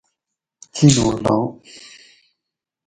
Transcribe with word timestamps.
کینو 0.75 1.07
لام 1.23 1.43